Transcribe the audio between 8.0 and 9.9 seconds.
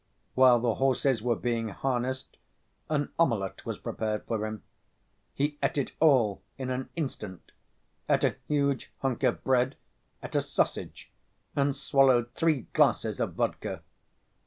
ate a huge hunk of bread,